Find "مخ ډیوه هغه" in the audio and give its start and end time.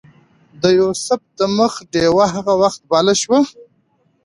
1.57-2.53